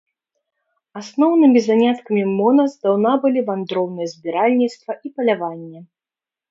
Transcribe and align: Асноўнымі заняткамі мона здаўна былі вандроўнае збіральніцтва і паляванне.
Асноўнымі 1.01 1.59
заняткамі 1.67 2.23
мона 2.39 2.67
здаўна 2.73 3.11
былі 3.27 3.47
вандроўнае 3.51 4.07
збіральніцтва 4.17 4.91
і 5.09 5.19
паляванне. 5.21 5.79